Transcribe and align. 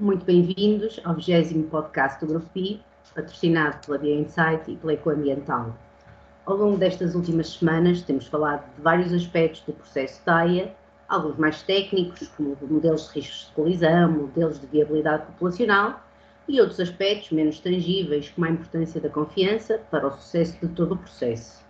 Muito 0.00 0.24
bem-vindos 0.24 1.00
ao 1.02 1.16
20 1.16 1.64
podcast 1.64 2.24
do 2.24 2.28
Grupo 2.28 2.48
PI, 2.54 2.80
patrocinado 3.16 3.84
pela 3.84 3.98
BioInsight 3.98 4.70
e 4.70 4.76
pela 4.76 4.92
Ecoambiental. 4.92 5.76
Ao 6.46 6.56
longo 6.56 6.78
destas 6.78 7.16
últimas 7.16 7.54
semanas 7.54 8.02
temos 8.02 8.28
falado 8.28 8.64
de 8.76 8.80
vários 8.80 9.12
aspectos 9.12 9.60
do 9.62 9.72
processo 9.72 10.24
DAIA, 10.24 10.72
alguns 11.08 11.36
mais 11.36 11.62
técnicos, 11.62 12.28
como 12.28 12.56
modelos 12.70 13.08
de 13.08 13.14
riscos 13.14 13.48
de 13.48 13.54
colisão, 13.54 14.12
modelos 14.12 14.60
de 14.60 14.68
viabilidade 14.68 15.26
populacional, 15.26 16.00
e 16.46 16.60
outros 16.60 16.78
aspectos 16.78 17.32
menos 17.32 17.58
tangíveis, 17.58 18.28
como 18.28 18.46
a 18.46 18.50
importância 18.50 19.00
da 19.00 19.08
confiança 19.08 19.80
para 19.90 20.06
o 20.06 20.12
sucesso 20.12 20.64
de 20.64 20.68
todo 20.74 20.92
o 20.92 20.96
processo. 20.96 21.60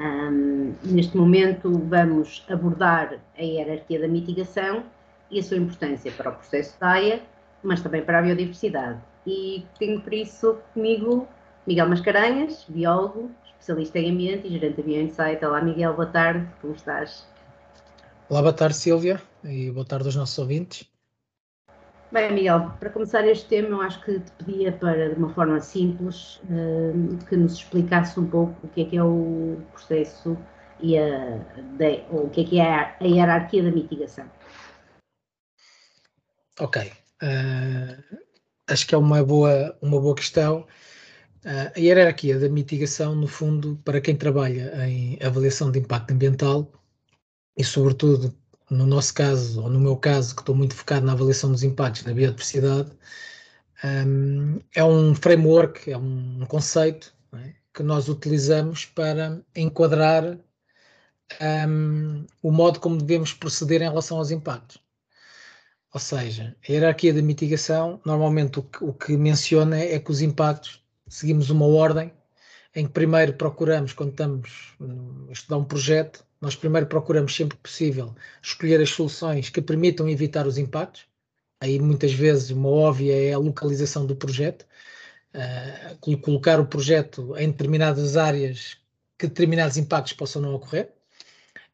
Um, 0.00 0.72
neste 0.84 1.14
momento 1.14 1.70
vamos 1.86 2.46
abordar 2.48 3.18
a 3.36 3.42
hierarquia 3.42 4.00
da 4.00 4.08
mitigação 4.08 4.84
e 5.30 5.38
a 5.38 5.42
sua 5.42 5.58
importância 5.58 6.10
para 6.12 6.30
o 6.30 6.34
processo 6.34 6.74
DAIA, 6.80 7.20
mas 7.62 7.80
também 7.80 8.02
para 8.02 8.18
a 8.18 8.22
biodiversidade. 8.22 9.00
E 9.26 9.64
tenho 9.78 10.00
por 10.00 10.12
isso 10.12 10.58
comigo 10.72 11.28
Miguel 11.66 11.88
Mascarenhas, 11.88 12.64
biólogo, 12.68 13.30
especialista 13.44 13.98
em 13.98 14.12
ambiente 14.12 14.46
e 14.46 14.50
gerente 14.50 14.76
da 14.76 14.82
BioInsight. 14.82 15.44
Olá 15.44 15.60
Miguel, 15.60 15.94
boa 15.94 16.06
tarde, 16.06 16.48
como 16.60 16.74
estás? 16.74 17.26
Olá, 18.28 18.40
boa 18.40 18.52
tarde 18.52 18.76
Silvia 18.76 19.20
e 19.44 19.70
boa 19.70 19.84
tarde 19.84 20.06
aos 20.06 20.16
nossos 20.16 20.38
ouvintes. 20.38 20.90
Bem, 22.10 22.32
Miguel, 22.32 22.72
para 22.80 22.88
começar 22.88 23.26
este 23.28 23.46
tema, 23.46 23.68
eu 23.68 23.82
acho 23.82 24.02
que 24.02 24.18
te 24.18 24.32
pedia 24.32 24.72
para, 24.72 25.10
de 25.10 25.16
uma 25.16 25.28
forma 25.34 25.60
simples, 25.60 26.40
uh, 26.44 27.18
que 27.28 27.36
nos 27.36 27.52
explicasse 27.54 28.18
um 28.18 28.26
pouco 28.26 28.54
o 28.64 28.68
que 28.68 28.80
é 28.80 28.84
que 28.86 28.96
é 28.96 29.04
o 29.04 29.58
processo 29.72 30.38
e 30.80 30.98
a, 30.98 31.36
de, 31.76 32.04
ou 32.10 32.24
o 32.24 32.30
que 32.30 32.40
é 32.40 32.44
que 32.44 32.60
é 32.60 32.74
a, 32.74 32.96
a 32.98 33.04
hierarquia 33.04 33.62
da 33.62 33.70
mitigação. 33.70 34.24
Ok. 36.58 36.90
Uh, 37.22 38.18
acho 38.68 38.86
que 38.86 38.94
é 38.94 38.98
uma 38.98 39.22
boa, 39.24 39.76
uma 39.82 40.00
boa 40.00 40.14
questão. 40.14 40.66
Uh, 41.44 41.72
a 41.74 41.78
hierarquia 41.78 42.38
da 42.38 42.48
mitigação, 42.48 43.14
no 43.14 43.26
fundo, 43.26 43.80
para 43.84 44.00
quem 44.00 44.16
trabalha 44.16 44.86
em 44.86 45.18
avaliação 45.22 45.70
de 45.70 45.78
impacto 45.78 46.12
ambiental 46.12 46.70
e, 47.56 47.64
sobretudo, 47.64 48.34
no 48.70 48.86
nosso 48.86 49.14
caso, 49.14 49.62
ou 49.62 49.70
no 49.70 49.80
meu 49.80 49.96
caso, 49.96 50.34
que 50.34 50.42
estou 50.42 50.54
muito 50.54 50.74
focado 50.74 51.06
na 51.06 51.12
avaliação 51.12 51.50
dos 51.50 51.62
impactos 51.62 52.04
na 52.04 52.12
biodiversidade, 52.12 52.90
um, 53.84 54.58
é 54.74 54.84
um 54.84 55.14
framework, 55.14 55.90
é 55.90 55.96
um 55.96 56.44
conceito 56.46 57.14
é? 57.34 57.54
que 57.72 57.82
nós 57.82 58.08
utilizamos 58.08 58.84
para 58.86 59.40
enquadrar 59.54 60.38
um, 61.68 62.26
o 62.42 62.50
modo 62.50 62.80
como 62.80 62.98
devemos 62.98 63.32
proceder 63.32 63.82
em 63.82 63.88
relação 63.88 64.18
aos 64.18 64.30
impactos. 64.30 64.78
Ou 65.92 66.00
seja, 66.00 66.54
a 66.66 66.72
hierarquia 66.72 67.14
da 67.14 67.22
mitigação, 67.22 68.00
normalmente 68.04 68.58
o 68.58 68.62
que, 68.62 68.84
o 68.84 68.92
que 68.92 69.16
menciona 69.16 69.78
é 69.78 69.98
que 69.98 70.10
os 70.10 70.20
impactos 70.20 70.82
seguimos 71.08 71.50
uma 71.50 71.66
ordem 71.66 72.12
em 72.74 72.86
que 72.86 72.92
primeiro 72.92 73.32
procuramos, 73.32 73.92
quando 73.92 74.10
estamos 74.10 74.76
a 75.28 75.32
estudar 75.32 75.56
um 75.56 75.64
projeto, 75.64 76.24
nós 76.40 76.54
primeiro 76.54 76.86
procuramos 76.86 77.34
sempre 77.34 77.56
que 77.56 77.62
possível 77.62 78.14
escolher 78.42 78.80
as 78.80 78.90
soluções 78.90 79.50
que 79.50 79.60
permitam 79.62 80.08
evitar 80.08 80.46
os 80.46 80.58
impactos. 80.58 81.06
Aí 81.60 81.78
muitas 81.80 82.12
vezes 82.12 82.50
uma 82.50 82.68
óbvia 82.68 83.30
é 83.30 83.32
a 83.32 83.38
localização 83.38 84.06
do 84.06 84.14
projeto, 84.14 84.66
uh, 85.34 86.18
colocar 86.20 86.60
o 86.60 86.66
projeto 86.66 87.36
em 87.36 87.50
determinadas 87.50 88.16
áreas 88.16 88.76
que 89.18 89.26
determinados 89.26 89.76
impactos 89.76 90.12
possam 90.12 90.40
não 90.40 90.54
ocorrer. 90.54 90.92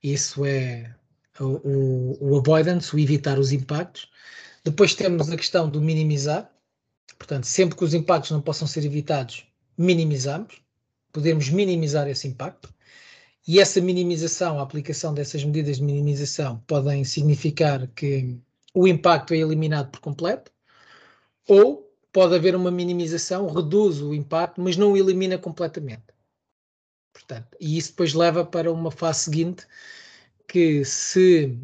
Isso 0.02 0.44
é 0.46 0.94
o, 1.40 2.16
o, 2.20 2.38
avoidance, 2.38 2.94
o 2.94 2.98
evitar 2.98 3.38
os 3.38 3.52
impactos. 3.52 4.08
Depois 4.64 4.94
temos 4.94 5.30
a 5.30 5.36
questão 5.36 5.68
do 5.68 5.80
minimizar, 5.80 6.50
portanto, 7.18 7.44
sempre 7.44 7.76
que 7.76 7.84
os 7.84 7.94
impactos 7.94 8.30
não 8.30 8.40
possam 8.40 8.66
ser 8.66 8.84
evitados, 8.84 9.46
minimizamos, 9.76 10.62
podemos 11.12 11.48
minimizar 11.48 12.08
esse 12.08 12.28
impacto. 12.28 12.72
E 13.46 13.60
essa 13.60 13.80
minimização, 13.80 14.58
a 14.58 14.62
aplicação 14.62 15.12
dessas 15.12 15.44
medidas 15.44 15.76
de 15.76 15.82
minimização, 15.82 16.62
podem 16.66 17.04
significar 17.04 17.86
que 17.88 18.38
o 18.72 18.88
impacto 18.88 19.34
é 19.34 19.38
eliminado 19.38 19.90
por 19.90 20.00
completo, 20.00 20.50
ou 21.46 21.92
pode 22.10 22.34
haver 22.34 22.56
uma 22.56 22.70
minimização, 22.70 23.52
reduz 23.52 24.00
o 24.00 24.14
impacto, 24.14 24.60
mas 24.60 24.76
não 24.76 24.92
o 24.92 24.96
elimina 24.96 25.36
completamente. 25.36 26.04
Portanto, 27.12 27.56
e 27.60 27.76
isso 27.76 27.90
depois 27.90 28.14
leva 28.14 28.44
para 28.44 28.72
uma 28.72 28.90
fase 28.90 29.24
seguinte, 29.24 29.66
que 30.48 30.84
se 30.84 31.58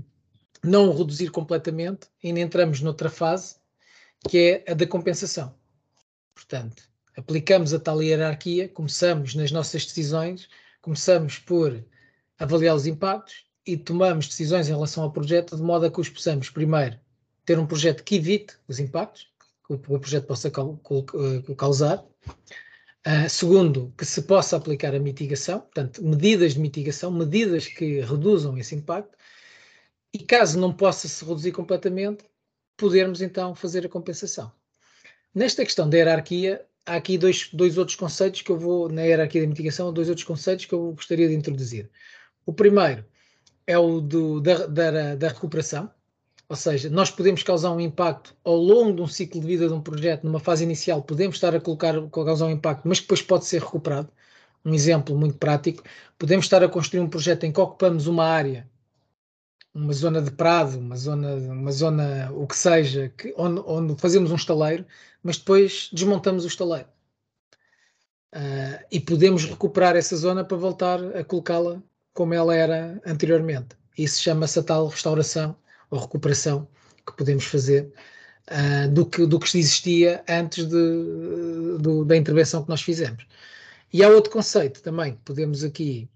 não 0.62 0.96
reduzir 0.96 1.30
completamente, 1.30 2.08
ainda 2.22 2.40
entramos 2.40 2.80
noutra 2.80 3.08
fase, 3.08 3.56
que 4.28 4.64
é 4.66 4.72
a 4.72 4.74
da 4.74 4.86
compensação. 4.86 5.54
Portanto, 6.34 6.82
aplicamos 7.16 7.72
a 7.72 7.78
tal 7.78 8.02
hierarquia, 8.02 8.68
começamos 8.68 9.34
nas 9.34 9.50
nossas 9.50 9.84
decisões 9.84 10.48
começamos 10.80 11.38
por 11.38 11.84
avaliar 12.38 12.74
os 12.74 12.86
impactos 12.86 13.44
e 13.66 13.76
tomamos 13.76 14.28
decisões 14.28 14.68
em 14.68 14.72
relação 14.72 15.04
ao 15.04 15.12
projeto 15.12 15.56
de 15.56 15.62
modo 15.62 15.86
a 15.86 15.90
que 15.90 16.00
os 16.00 16.08
possamos, 16.08 16.48
primeiro, 16.48 16.98
ter 17.44 17.58
um 17.58 17.66
projeto 17.66 18.02
que 18.02 18.16
evite 18.16 18.56
os 18.66 18.78
impactos 18.78 19.28
que 19.66 19.74
o 19.74 19.78
projeto 19.78 20.26
possa 20.26 20.48
eh, 20.48 21.54
causar. 21.56 22.04
Uh, 23.06 23.28
segundo, 23.30 23.94
que 23.96 24.04
se 24.04 24.22
possa 24.22 24.56
aplicar 24.56 24.94
a 24.94 24.98
mitigação, 24.98 25.60
portanto, 25.60 26.04
medidas 26.04 26.52
de 26.54 26.60
mitigação, 26.60 27.10
medidas 27.10 27.66
que 27.66 28.00
reduzam 28.00 28.58
esse 28.58 28.74
impacto. 28.74 29.16
E 30.12 30.18
caso 30.18 30.58
não 30.58 30.72
possa 30.72 31.08
se 31.08 31.24
reduzir 31.24 31.52
completamente, 31.52 32.24
podermos 32.76 33.22
então 33.22 33.54
fazer 33.54 33.86
a 33.86 33.88
compensação. 33.88 34.52
Nesta 35.34 35.64
questão 35.64 35.88
da 35.88 35.96
hierarquia, 35.96 36.66
há 36.84 36.96
aqui 36.96 37.16
dois, 37.16 37.48
dois 37.52 37.78
outros 37.78 37.96
conceitos 37.96 38.42
que 38.42 38.50
eu 38.50 38.58
vou, 38.58 38.88
na 38.88 39.02
hierarquia 39.02 39.42
da 39.42 39.46
mitigação, 39.46 39.92
dois 39.92 40.08
outros 40.08 40.26
conceitos 40.26 40.66
que 40.66 40.74
eu 40.74 40.92
gostaria 40.92 41.28
de 41.28 41.34
introduzir. 41.34 41.90
O 42.44 42.52
primeiro 42.52 43.04
é 43.66 43.78
o 43.78 44.00
do, 44.00 44.40
da, 44.40 44.66
da, 44.66 45.14
da 45.14 45.28
recuperação, 45.28 45.90
ou 46.50 46.56
seja, 46.56 46.90
nós 46.90 47.12
podemos 47.12 47.44
causar 47.44 47.70
um 47.70 47.78
impacto 47.78 48.34
ao 48.42 48.56
longo 48.56 48.96
de 48.96 49.02
um 49.02 49.06
ciclo 49.06 49.40
de 49.40 49.46
vida 49.46 49.68
de 49.68 49.72
um 49.72 49.80
projeto, 49.80 50.24
numa 50.24 50.40
fase 50.40 50.64
inicial, 50.64 51.00
podemos 51.00 51.36
estar 51.36 51.54
a 51.54 51.60
colocar, 51.60 51.94
causar 52.10 52.46
um 52.46 52.50
impacto, 52.50 52.88
mas 52.88 52.98
depois 52.98 53.22
pode 53.22 53.44
ser 53.44 53.62
recuperado. 53.62 54.08
Um 54.64 54.74
exemplo 54.74 55.16
muito 55.16 55.38
prático, 55.38 55.84
podemos 56.18 56.46
estar 56.46 56.60
a 56.64 56.68
construir 56.68 57.02
um 57.02 57.08
projeto 57.08 57.44
em 57.44 57.52
que 57.52 57.60
ocupamos 57.60 58.08
uma 58.08 58.24
área, 58.24 58.68
uma 59.72 59.92
zona 59.92 60.20
de 60.20 60.32
prado, 60.32 60.76
uma 60.76 60.96
zona, 60.96 61.36
uma 61.36 61.70
zona 61.70 62.32
o 62.32 62.44
que 62.48 62.56
seja, 62.56 63.12
que, 63.16 63.32
onde, 63.38 63.62
onde 63.64 63.94
fazemos 64.00 64.32
um 64.32 64.34
estaleiro, 64.34 64.84
mas 65.22 65.38
depois 65.38 65.88
desmontamos 65.92 66.44
o 66.44 66.48
estaleiro. 66.48 66.88
Uh, 68.34 68.84
e 68.90 68.98
podemos 68.98 69.44
recuperar 69.44 69.94
essa 69.94 70.16
zona 70.16 70.44
para 70.44 70.56
voltar 70.56 70.98
a 71.16 71.22
colocá-la 71.22 71.80
como 72.12 72.34
ela 72.34 72.56
era 72.56 73.00
anteriormente. 73.06 73.76
Isso 73.96 74.20
chama-se 74.20 74.58
a 74.58 74.64
tal 74.64 74.88
restauração 74.88 75.54
ou 75.90 75.98
recuperação 75.98 76.68
que 77.06 77.16
podemos 77.16 77.44
fazer 77.44 77.92
uh, 78.50 78.88
do, 78.90 79.06
que, 79.06 79.26
do 79.26 79.38
que 79.38 79.58
existia 79.58 80.24
antes 80.28 80.64
de, 80.66 81.78
do, 81.78 82.04
da 82.04 82.16
intervenção 82.16 82.62
que 82.62 82.68
nós 82.68 82.82
fizemos. 82.82 83.26
E 83.92 84.04
há 84.04 84.08
outro 84.08 84.30
conceito 84.30 84.82
também 84.82 85.14
que 85.14 85.20
podemos 85.24 85.64
aqui 85.64 86.08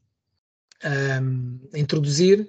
um, 0.84 1.58
ah, 1.72 1.78
introduzir, 1.78 2.48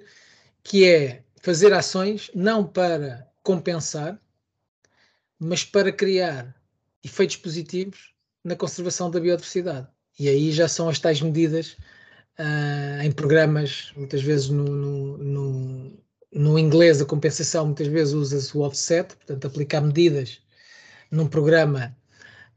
que 0.62 0.84
é 0.84 1.24
fazer 1.42 1.72
ações 1.72 2.30
não 2.34 2.64
para 2.64 3.28
compensar, 3.42 4.20
mas 5.38 5.64
para 5.64 5.92
criar 5.92 6.54
efeitos 7.02 7.36
positivos 7.36 8.12
na 8.42 8.56
conservação 8.56 9.10
da 9.10 9.20
biodiversidade. 9.20 9.88
E 10.18 10.28
aí 10.28 10.52
já 10.52 10.68
são 10.68 10.88
as 10.88 10.98
tais 10.98 11.20
medidas 11.20 11.76
uh, 12.38 13.02
em 13.02 13.12
programas, 13.12 13.92
muitas 13.96 14.22
vezes 14.22 14.48
no, 14.48 14.64
no, 14.64 15.18
no, 15.18 15.98
no, 16.32 16.58
inglês 16.58 17.00
a 17.00 17.04
compensação, 17.04 17.66
muitas 17.66 17.86
vezes 17.86 18.14
usa-se 18.14 18.56
o 18.56 18.62
offset, 18.62 19.14
portanto 19.16 19.46
aplicar 19.46 19.80
medidas 19.80 20.40
num 21.10 21.26
programa 21.26 21.96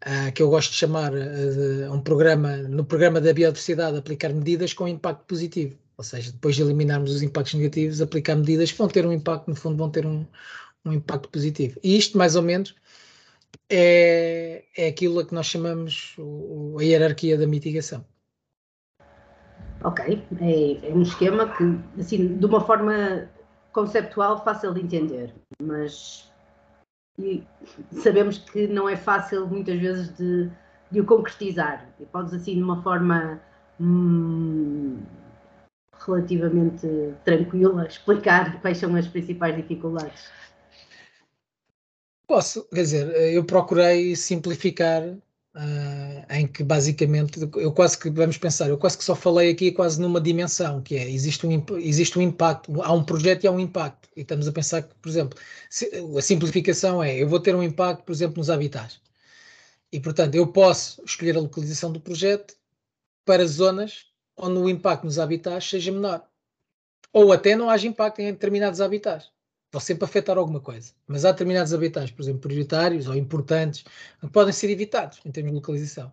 uh, 0.06 0.32
que 0.34 0.42
eu 0.42 0.50
gosto 0.50 0.72
de 0.72 0.78
chamar 0.78 1.14
uh, 1.14 1.18
de 1.18 1.90
um 1.90 2.02
programa, 2.02 2.58
no 2.58 2.84
programa 2.84 3.22
da 3.22 3.34
biodiversidade, 3.34 3.98
aplicar 3.98 4.34
medidas 4.34 4.74
com 4.74 4.88
impacto 4.88 5.26
positivo. 5.26 5.78
Ou 5.98 6.04
seja, 6.04 6.32
depois 6.32 6.56
de 6.56 6.62
eliminarmos 6.62 7.12
os 7.14 7.22
impactos 7.22 7.56
negativos, 7.56 8.02
aplicar 8.02 8.36
medidas 8.36 8.72
que 8.72 8.78
vão 8.78 8.88
ter 8.88 9.06
um 9.06 9.12
impacto, 9.12 9.50
no 9.50 9.56
fundo, 9.56 9.76
vão 9.76 9.90
ter 9.90 10.06
um, 10.06 10.26
um 10.86 10.94
impacto 10.94 11.28
positivo. 11.30 11.78
E 11.84 11.98
isto, 11.98 12.18
mais 12.18 12.38
ou 12.38 12.42
menos, 12.42 12.74
é, 13.70 14.64
é 14.78 14.88
aquilo 14.88 15.20
a 15.20 15.26
que 15.26 15.34
nós 15.34 15.46
chamamos 15.46 16.16
o, 16.18 16.78
a 16.80 16.84
hierarquia 16.84 17.38
da 17.38 17.46
mitigação. 17.46 18.06
Ok, 19.84 20.24
é, 20.42 20.88
é, 20.88 20.94
um 20.94 21.02
esquema 21.02 21.48
que, 21.56 21.64
assim, 22.00 22.38
de 22.38 22.46
uma 22.46 22.66
forma 22.66 23.30
conceptual, 23.71 24.44
fácil 24.44 24.74
de 24.74 24.81
entender, 24.81 25.33
mas 25.62 26.30
sabemos 27.92 28.38
que 28.38 28.68
não 28.68 28.88
é 28.88 28.95
fácil 28.95 29.48
muitas 29.48 29.80
vezes 29.80 30.16
de, 30.18 30.50
de 30.92 31.01
o 31.01 31.06
concretizar. 31.06 31.88
E 32.00 32.06
podes, 32.06 32.33
assim, 32.33 32.56
de 32.56 32.63
uma 32.63 32.81
forma 32.81 33.42
hum, 33.80 35.01
relativamente 36.06 36.88
tranquila, 37.24 37.86
explicar 37.86 38.60
quais 38.62 38.77
são 38.77 38.95
as 38.95 39.07
principais 39.07 39.56
dificuldades? 39.56 40.30
Posso, 42.27 42.68
quer 42.69 42.81
dizer, 42.81 43.33
eu 43.33 43.44
procurei 43.44 44.16
simplificar 44.16 45.01
uh, 45.60 46.34
em 46.34 46.48
que 46.48 46.64
basicamente 46.64 47.40
eu 47.56 47.72
quase 47.74 47.98
que 47.98 48.10
vamos 48.10 48.38
pensar, 48.38 48.70
eu 48.70 48.78
quase 48.78 48.98
que 48.98 49.04
só 49.04 49.16
falei 49.16 49.52
aqui 49.52 49.72
quase 49.72 50.00
numa 50.02 50.22
dimensão, 50.22 50.82
que 50.82 50.96
é 50.96 51.10
existe 51.10 51.46
um, 51.46 51.64
existe 51.78 52.18
um 52.18 52.22
impacto, 52.22 52.82
há 52.82 52.94
um 52.94 53.04
projeto 53.04 53.44
e 53.44 53.48
há 53.48 53.52
um 53.52 53.60
impacto. 53.60 54.10
E 54.16 54.22
estamos 54.22 54.48
a 54.48 54.52
pensar 54.52 54.84
que, 54.84 54.96
por 54.96 55.10
exemplo, 55.10 55.38
se, 55.70 55.90
a 56.18 56.22
simplificação 56.22 57.04
é 57.04 57.16
eu 57.22 57.28
vou 57.28 57.40
ter 57.40 57.56
um 57.56 57.64
impacto, 57.64 58.04
por 58.04 58.12
exemplo, 58.14 58.38
nos 58.38 58.50
habitats. 58.50 59.02
E 59.92 60.00
portanto, 60.00 60.36
eu 60.36 60.48
posso 60.48 61.04
escolher 61.06 61.36
a 61.36 61.42
localização 61.42 61.92
do 61.92 62.00
projeto 62.00 62.56
para 63.26 63.46
zonas 63.46 64.06
onde 64.38 64.60
o 64.60 64.70
impacto 64.70 65.04
nos 65.06 65.20
habitats 65.20 65.70
seja 65.70 65.92
menor. 65.92 66.24
Ou 67.12 67.34
até 67.34 67.56
não 67.56 67.70
haja 67.70 67.88
impacto 67.88 68.20
em 68.20 68.32
determinados 68.32 68.82
habitats 68.82 69.32
vão 69.71 69.80
sempre 69.80 70.06
afetar 70.06 70.38
alguma 70.38 70.60
coisa. 70.60 70.94
Mas 71.07 71.25
há 71.25 71.31
determinados 71.31 71.74
habitats, 71.74 72.12
por 72.12 72.21
exemplo, 72.21 72.42
prioritários 72.42 73.07
ou 73.07 73.16
importantes, 73.16 73.83
que 74.19 74.27
podem 74.30 74.54
ser 74.54 74.69
evitados 74.69 75.19
em 75.25 75.31
termos 75.31 75.51
de 75.51 75.56
localização. 75.56 76.12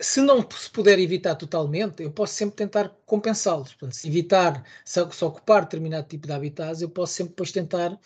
Se 0.00 0.20
não 0.20 0.46
se 0.50 0.68
puder 0.70 0.98
evitar 0.98 1.36
totalmente, 1.36 2.02
eu 2.02 2.10
posso 2.10 2.34
sempre 2.34 2.56
tentar 2.56 2.90
compensá-los. 3.06 3.76
Se 3.92 4.08
evitar, 4.08 4.64
se, 4.84 5.00
se 5.10 5.24
ocupar 5.24 5.62
determinado 5.62 6.08
tipo 6.08 6.26
de 6.26 6.32
habitats, 6.32 6.82
eu 6.82 6.90
posso 6.90 7.14
sempre 7.14 7.30
depois 7.30 7.52
tentar, 7.52 7.98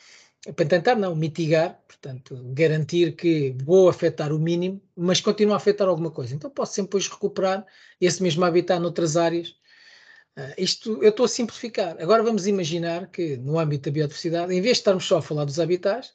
para 0.55 0.67
tentar 0.67 0.95
não, 0.97 1.17
mitigar, 1.17 1.81
portanto, 1.89 2.37
garantir 2.53 3.17
que 3.17 3.57
vou 3.65 3.89
afetar 3.89 4.33
o 4.33 4.39
mínimo, 4.39 4.81
mas 4.97 5.21
continuo 5.21 5.55
a 5.55 5.57
afetar 5.57 5.89
alguma 5.89 6.11
coisa. 6.11 6.35
Então 6.35 6.51
posso 6.51 6.75
sempre 6.75 6.89
depois 6.91 7.09
recuperar 7.09 7.67
esse 8.01 8.23
mesmo 8.23 8.45
habitat 8.45 8.81
noutras 8.81 9.17
áreas 9.17 9.60
Uh, 10.37 10.55
isto 10.57 11.03
eu 11.03 11.11
estou 11.11 11.25
a 11.25 11.29
simplificar. 11.29 11.97
Agora 12.01 12.23
vamos 12.23 12.47
imaginar 12.47 13.09
que, 13.09 13.37
no 13.37 13.59
âmbito 13.59 13.91
da 13.91 13.95
biodiversidade, 13.95 14.55
em 14.55 14.61
vez 14.61 14.77
de 14.77 14.81
estarmos 14.81 15.05
só 15.05 15.19
a 15.19 15.23
falar 15.23 15.45
dos 15.45 15.59
habitats, 15.59 16.15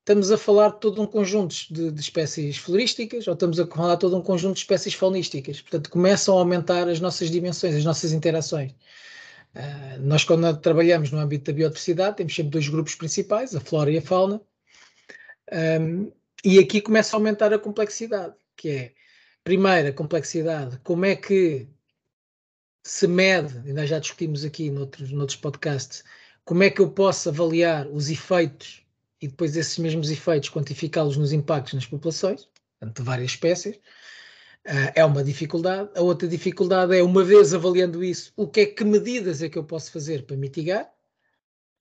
estamos 0.00 0.30
a 0.30 0.36
falar 0.36 0.70
de 0.70 0.80
todo 0.80 1.00
um 1.00 1.06
conjunto 1.06 1.54
de, 1.70 1.90
de, 1.90 2.00
espécies 2.00 2.58
florísticas 2.58 3.26
ou 3.26 3.34
estamos 3.34 3.58
a 3.58 3.66
falar 3.66 3.94
de 3.94 4.00
todo 4.00 4.16
um 4.16 4.22
conjunto 4.22 4.54
de 4.54 4.60
espécies 4.60 4.94
faunísticas. 4.94 5.62
Portanto, 5.62 5.90
começam 5.90 6.36
a 6.36 6.40
aumentar 6.40 6.88
as 6.88 7.00
nossas 7.00 7.30
dimensões, 7.30 7.74
as 7.74 7.84
nossas 7.84 8.12
interações. 8.12 8.72
Uh, 9.54 10.00
nós, 10.00 10.24
quando 10.24 10.56
trabalhamos 10.58 11.10
no 11.10 11.18
âmbito 11.18 11.50
da 11.50 11.56
biodiversidade, 11.56 12.16
temos 12.16 12.34
sempre 12.34 12.50
dois 12.50 12.68
grupos 12.68 12.94
principais, 12.94 13.54
a 13.54 13.60
flora 13.60 13.90
e 13.90 13.98
a 13.98 14.02
fauna, 14.02 14.40
um, 15.80 16.12
e 16.44 16.58
aqui 16.58 16.80
começa 16.80 17.16
a 17.16 17.18
aumentar 17.18 17.52
a 17.52 17.58
complexidade, 17.58 18.34
que 18.56 18.68
é, 18.68 18.92
primeira 19.42 19.92
complexidade, 19.92 20.78
como 20.82 21.04
é 21.04 21.16
que 21.16 21.68
se 22.84 23.08
mede, 23.08 23.72
nós 23.72 23.88
já 23.88 23.98
discutimos 23.98 24.44
aqui 24.44 24.70
noutros, 24.70 25.10
noutros 25.10 25.36
podcasts, 25.36 26.04
como 26.44 26.62
é 26.62 26.70
que 26.70 26.82
eu 26.82 26.90
posso 26.90 27.30
avaliar 27.30 27.88
os 27.88 28.10
efeitos 28.10 28.84
e 29.20 29.26
depois 29.26 29.56
esses 29.56 29.78
mesmos 29.78 30.10
efeitos 30.10 30.50
quantificá-los 30.50 31.16
nos 31.16 31.32
impactos 31.32 31.72
nas 31.72 31.86
populações, 31.86 32.46
portanto, 32.78 32.98
de 32.98 33.02
várias 33.02 33.30
espécies, 33.30 33.76
uh, 33.76 34.92
é 34.94 35.02
uma 35.02 35.24
dificuldade. 35.24 35.88
A 35.96 36.02
outra 36.02 36.28
dificuldade 36.28 36.94
é, 36.94 37.02
uma 37.02 37.24
vez 37.24 37.54
avaliando 37.54 38.04
isso, 38.04 38.34
o 38.36 38.46
que 38.46 38.60
é 38.60 38.66
que 38.66 38.84
medidas 38.84 39.40
é 39.40 39.48
que 39.48 39.58
eu 39.58 39.64
posso 39.64 39.90
fazer 39.90 40.26
para 40.26 40.36
mitigar, 40.36 40.92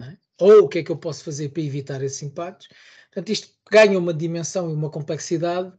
é? 0.01 0.15
ou 0.39 0.63
o 0.63 0.69
que 0.69 0.79
é 0.79 0.83
que 0.83 0.91
eu 0.91 0.97
posso 0.97 1.21
fazer 1.25 1.49
para 1.49 1.61
evitar 1.61 2.01
esses 2.01 2.23
impactos. 2.23 2.69
Portanto, 3.11 3.29
isto 3.29 3.49
ganha 3.69 3.99
uma 3.99 4.13
dimensão 4.13 4.69
e 4.69 4.73
uma 4.73 4.89
complexidade 4.89 5.73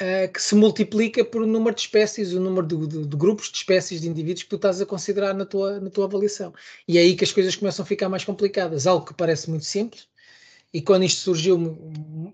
uh, 0.00 0.32
que 0.32 0.40
se 0.40 0.54
multiplica 0.54 1.24
por 1.24 1.46
número 1.46 1.74
de 1.74 1.82
espécies, 1.82 2.32
o 2.32 2.40
número 2.40 2.66
de, 2.66 2.86
de, 2.86 3.06
de, 3.06 3.16
grupos 3.16 3.50
de 3.50 3.58
espécies 3.58 4.00
de 4.00 4.08
indivíduos 4.08 4.42
que 4.44 4.48
tu 4.48 4.56
estás 4.56 4.80
a 4.80 4.86
considerar 4.86 5.34
na 5.34 5.44
tua, 5.44 5.80
na 5.80 5.90
tua 5.90 6.06
avaliação. 6.06 6.52
E 6.86 6.98
é 6.98 7.00
aí 7.00 7.16
que 7.16 7.24
as 7.24 7.32
coisas 7.32 7.54
começam 7.56 7.82
a 7.82 7.86
ficar 7.86 8.08
mais 8.08 8.24
complicadas. 8.24 8.86
Algo 8.86 9.06
que 9.06 9.14
parece 9.14 9.50
muito 9.50 9.64
simples, 9.64 10.08
e 10.72 10.82
quando 10.82 11.04
isto 11.04 11.20
surgiu, 11.20 11.58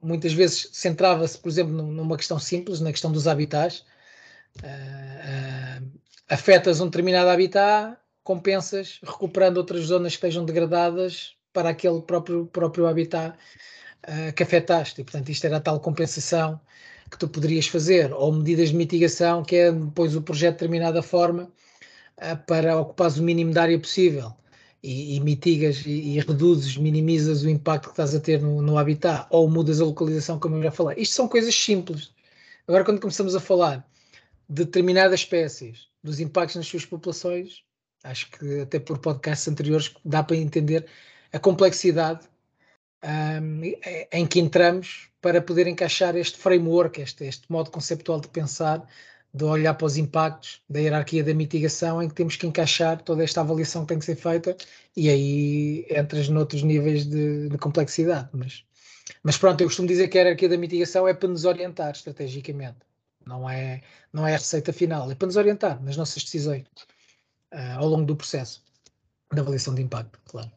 muitas 0.03 0.33
vezes 0.33 0.69
centrava-se, 0.73 1.39
por 1.39 1.49
exemplo, 1.49 1.73
numa 1.73 2.17
questão 2.17 2.39
simples, 2.39 2.81
na 2.81 2.91
questão 2.91 3.13
dos 3.13 3.29
habitats. 3.29 3.85
Uh, 4.63 5.83
uh, 5.83 6.01
afetas 6.29 6.81
um 6.81 6.87
determinado 6.87 7.29
habitat, 7.31 7.97
compensas 8.23 9.01
recuperando 9.03 9.59
outras 9.59 9.87
zonas 9.87 10.13
que 10.13 10.17
estejam 10.17 10.45
degradadas 10.45 11.37
para 11.53 11.71
aquele 11.71 12.03
próprio, 12.03 12.47
próprio 12.47 12.87
habitat 12.87 13.37
uh, 14.09 14.33
que 14.35 14.43
afetaste. 14.43 15.01
E, 15.01 15.05
portanto, 15.05 15.29
isto 15.29 15.45
era 15.45 15.59
a 15.59 15.61
tal 15.61 15.79
compensação 15.79 16.61
que 17.11 17.19
tu 17.19 17.29
poderias 17.29 17.67
fazer, 17.67 18.13
ou 18.13 18.33
medidas 18.33 18.71
de 18.71 18.77
mitigação, 18.77 19.45
que 19.45 19.57
é 19.57 19.73
depois 19.73 20.17
o 20.17 20.23
projeto 20.23 20.59
terminar 20.59 20.93
da 20.93 21.03
forma 21.03 21.51
uh, 22.19 22.37
para 22.47 22.79
ocupares 22.79 23.19
o 23.19 23.23
mínimo 23.23 23.53
de 23.53 23.59
área 23.59 23.79
possível 23.79 24.33
e, 24.83 25.17
e 25.17 25.21
mitigas 25.21 25.83
e, 25.87 25.91
e, 25.91 26.21
reduzes, 26.21 26.77
minimizas 26.77 27.43
o 27.43 27.49
impacto 27.49 27.87
que 27.87 27.93
estás 27.93 28.15
a 28.15 28.21
ter 28.21 28.41
no, 28.41 28.61
no 28.61 28.79
habitat, 28.79 29.27
ou 29.31 29.49
mudas 29.49 29.81
a 29.81 29.85
localização, 29.85 30.39
como 30.39 30.57
eu 30.57 30.63
já 30.63 30.71
falei. 30.71 30.97
Isto 30.99 31.15
são 31.15 31.29
coisas 31.29 31.55
simples. 31.55 32.13
Agora, 32.69 32.85
quando 32.85 33.01
começamos 33.01 33.35
a 33.35 33.41
falar 33.41 33.87
de 34.49 34.65
determinadas 34.65 35.21
espécies, 35.21 35.89
dos 36.03 36.21
impactos 36.21 36.57
nas 36.57 36.67
suas 36.67 36.85
populações, 36.85 37.63
acho 38.03 38.31
que 38.31 38.61
até 38.61 38.79
por 38.79 38.99
podcasts 38.99 39.49
anteriores 39.49 39.95
dá 40.05 40.23
para 40.23 40.37
entender 40.37 40.87
a 41.33 41.39
complexidade 41.39 42.29
um, 43.05 43.61
em 44.13 44.27
que 44.27 44.41
entramos 44.41 45.09
para 45.21 45.41
poder 45.41 45.67
encaixar 45.67 46.17
este 46.17 46.39
framework, 46.39 47.01
este, 47.01 47.25
este 47.25 47.51
modo 47.51 47.71
conceptual 47.71 48.21
de 48.21 48.29
pensar, 48.29 48.87
de 49.33 49.45
olhar 49.45 49.75
para 49.75 49.87
os 49.87 49.97
impactos 49.97 50.63
da 50.69 50.81
hierarquia 50.81 51.25
da 51.25 51.35
mitigação, 51.35 52.03
em 52.03 52.09
que 52.09 52.15
temos 52.15 52.37
que 52.37 52.47
encaixar 52.47 53.03
toda 53.03 53.25
esta 53.25 53.41
avaliação 53.41 53.83
que 53.83 53.89
tem 53.89 53.99
que 53.99 54.05
ser 54.05 54.17
feita 54.17 54.57
e 54.97 55.09
aí 55.09 55.87
entras 55.91 56.29
noutros 56.29 56.63
níveis 56.63 57.05
de, 57.05 57.49
de 57.49 57.59
complexidade. 57.59 58.29
Mas, 58.33 58.65
mas 59.23 59.37
pronto, 59.37 59.61
eu 59.61 59.67
costumo 59.67 59.89
dizer 59.89 60.09
que 60.09 60.19
a 60.19 60.23
hierarquia 60.23 60.49
da 60.49 60.57
mitigação 60.57 61.09
é 61.09 61.15
para 61.15 61.29
nos 61.29 61.45
orientar 61.45 61.93
estrategicamente, 61.93 62.79
não 63.27 63.49
é, 63.49 63.83
não 64.13 64.27
é 64.27 64.35
a 64.35 64.39
receita 64.39 64.73
final, 64.73 65.11
é 65.11 65.15
para 65.15 65.27
nos 65.27 65.37
orientar 65.37 65.83
nas 65.83 65.97
nossas 65.97 66.23
decisões 66.23 66.67
uh, 67.53 67.79
ao 67.79 67.89
longo 67.89 68.05
do 68.05 68.15
processo 68.15 68.63
da 69.33 69.43
avaliação 69.43 69.75
de 69.75 69.83
impacto, 69.83 70.21
claro. 70.27 70.51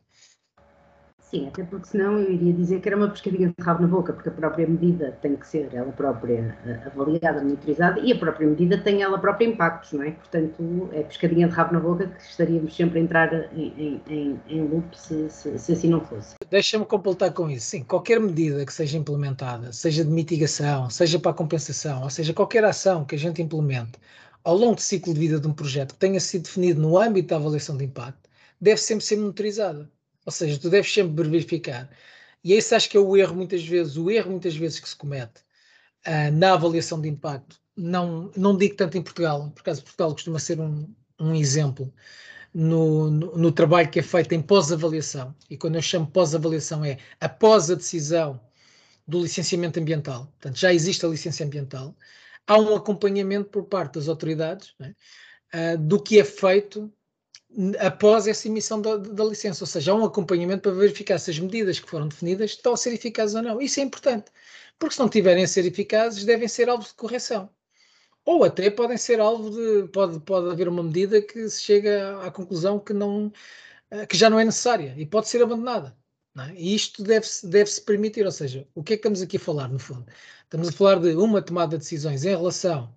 Sim, 1.29 1.49
até 1.49 1.61
porque 1.61 1.87
senão 1.87 2.17
eu 2.17 2.31
iria 2.31 2.53
dizer 2.53 2.79
que 2.79 2.87
era 2.87 2.95
uma 2.95 3.09
pescadinha 3.09 3.49
de 3.49 3.63
rabo 3.63 3.81
na 3.81 3.87
boca, 3.89 4.13
porque 4.13 4.29
a 4.29 4.31
própria 4.31 4.65
medida 4.65 5.11
tem 5.21 5.35
que 5.35 5.45
ser 5.45 5.67
ela 5.73 5.91
própria 5.91 6.57
eh, 6.65 6.81
avaliada, 6.85 7.41
monitorizada 7.41 7.99
e 7.99 8.13
a 8.13 8.17
própria 8.17 8.47
medida 8.47 8.77
tem 8.77 9.03
ela 9.03 9.19
própria 9.19 9.45
impactos, 9.45 9.91
não 9.91 10.03
é? 10.03 10.11
Portanto, 10.11 10.89
é 10.93 11.03
pescadinha 11.03 11.49
de 11.49 11.53
rabo 11.53 11.73
na 11.73 11.81
boca 11.81 12.07
que 12.07 12.21
estaríamos 12.21 12.73
sempre 12.73 12.99
a 12.99 13.01
entrar 13.01 13.33
em, 13.53 14.01
em, 14.07 14.39
em 14.47 14.67
loop 14.69 14.97
se, 14.97 15.29
se, 15.29 15.59
se 15.59 15.73
assim 15.73 15.89
não 15.89 15.99
fosse. 15.99 16.35
Deixa-me 16.49 16.85
completar 16.85 17.33
com 17.33 17.49
isso. 17.49 17.65
Sim, 17.65 17.83
qualquer 17.83 18.21
medida 18.21 18.65
que 18.65 18.71
seja 18.71 18.97
implementada, 18.97 19.73
seja 19.73 20.05
de 20.05 20.09
mitigação, 20.09 20.89
seja 20.89 21.19
para 21.19 21.31
a 21.31 21.33
compensação, 21.33 22.03
ou 22.03 22.09
seja, 22.09 22.33
qualquer 22.33 22.63
ação 22.63 23.03
que 23.03 23.15
a 23.15 23.19
gente 23.19 23.41
implemente 23.41 23.99
ao 24.45 24.55
longo 24.55 24.75
do 24.75 24.81
ciclo 24.81 25.13
de 25.13 25.19
vida 25.19 25.41
de 25.41 25.47
um 25.47 25.51
projeto 25.51 25.93
que 25.93 25.99
tenha 25.99 26.21
sido 26.21 26.43
definido 26.43 26.81
no 26.81 26.97
âmbito 26.97 27.27
da 27.27 27.35
avaliação 27.35 27.75
de 27.75 27.83
impacto, 27.83 28.29
deve 28.61 28.79
sempre 28.79 29.03
ser 29.03 29.17
monitorizada 29.17 29.89
ou 30.27 30.31
seja, 30.31 30.59
tu 30.59 30.69
deves 30.69 30.93
sempre 30.93 31.23
verificar. 31.29 31.89
E 32.43 32.51
esse 32.51 32.75
acho 32.75 32.89
que 32.89 32.97
é 32.97 32.99
o 32.99 33.15
erro 33.15 33.33
muitas 33.33 33.65
vezes, 33.65 33.95
o 33.95 34.11
erro 34.11 34.31
muitas 34.31 34.57
vezes 34.57 34.77
que 34.77 34.89
se 34.89 34.95
comete 34.95 35.39
uh, 36.05 36.31
na 36.33 36.53
avaliação 36.53 36.99
de 36.99 37.07
impacto. 37.07 37.57
Não, 37.77 38.29
não 38.35 38.57
digo 38.57 38.75
tanto 38.75 38.97
em 38.97 39.01
Portugal, 39.01 39.49
por 39.51 39.61
acaso 39.61 39.83
Portugal 39.83 40.11
costuma 40.11 40.37
ser 40.37 40.59
um, 40.59 40.93
um 41.17 41.33
exemplo 41.33 41.93
no, 42.53 43.09
no, 43.09 43.37
no, 43.37 43.51
trabalho 43.53 43.89
que 43.89 43.99
é 43.99 44.03
feito 44.03 44.33
em 44.33 44.41
pós-avaliação. 44.41 45.33
E 45.49 45.55
quando 45.55 45.75
eu 45.75 45.81
chamo 45.81 46.07
pós-avaliação 46.07 46.83
é 46.83 46.97
após 47.21 47.71
a 47.71 47.75
decisão 47.75 48.37
do 49.07 49.21
licenciamento 49.21 49.79
ambiental. 49.79 50.25
Portanto, 50.25 50.57
já 50.57 50.73
existe 50.73 51.05
a 51.05 51.09
licença 51.09 51.45
ambiental. 51.45 51.95
Há 52.45 52.59
um 52.59 52.75
acompanhamento 52.75 53.49
por 53.49 53.63
parte 53.63 53.93
das 53.93 54.09
autoridades 54.09 54.73
né, 54.77 54.93
uh, 55.53 55.77
do 55.77 56.03
que 56.03 56.19
é 56.19 56.25
feito 56.25 56.91
após 57.79 58.27
essa 58.27 58.47
emissão 58.47 58.81
da, 58.81 58.97
da, 58.97 59.23
licença, 59.23 59.63
ou 59.63 59.67
seja, 59.67 59.91
há 59.91 59.95
um 59.95 60.05
acompanhamento 60.05 60.61
para 60.63 60.71
verificar 60.71 61.17
se 61.19 61.31
as 61.31 61.39
medidas 61.39 61.79
que 61.79 61.89
foram 61.89 62.07
definidas 62.07 62.51
estão 62.51 62.73
a 62.73 62.77
ser 62.77 62.93
eficazes 62.93 63.35
ou 63.35 63.41
não. 63.41 63.61
Isso 63.61 63.79
é 63.79 63.83
importante, 63.83 64.31
porque 64.77 64.93
se 64.95 64.99
não 64.99 65.09
tiverem 65.09 65.43
a 65.43 65.47
ser 65.47 65.65
eficazes, 65.65 66.23
devem 66.23 66.47
ser 66.47 66.69
alvo 66.69 66.85
de 66.85 66.93
correção. 66.93 67.49
Ou 68.25 68.43
até 68.43 68.69
podem 68.69 68.97
ser 68.97 69.19
alvo 69.19 69.49
de. 69.51 69.87
Pode, 69.89 70.19
pode 70.21 70.49
haver 70.51 70.67
uma 70.67 70.83
medida 70.83 71.21
que 71.21 71.49
se 71.49 71.61
chega 71.63 72.21
à 72.23 72.31
conclusão 72.31 72.79
que, 72.79 72.93
não, 72.93 73.31
eh, 73.91 74.05
que 74.05 74.17
já 74.17 74.29
não 74.29 74.39
é 74.39 74.45
necessária 74.45 74.93
e 74.97 75.05
pode 75.05 75.29
ser 75.29 75.41
abandonada. 75.43 75.97
É? 76.39 76.53
E 76.55 76.75
isto 76.75 77.03
deve-se 77.03 77.47
deve 77.47 77.69
-se 77.71 77.81
permitir, 77.81 78.25
ou 78.25 78.31
seja, 78.31 78.67
o 78.75 78.83
que 78.83 78.93
é 78.93 78.97
que 78.97 79.01
estamos 79.01 79.21
aqui 79.21 79.37
a 79.37 79.39
falar, 79.39 79.69
no 79.69 79.79
fundo? 79.79 80.05
Estamos 80.43 80.69
a 80.69 80.71
falar 80.71 80.99
de 80.99 81.15
uma 81.15 81.41
tomada 81.41 81.77
de 81.77 81.83
decisões 81.83 82.23
em 82.25 82.29
relação 82.29 82.93